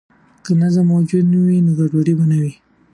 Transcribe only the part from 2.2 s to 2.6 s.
نه وي.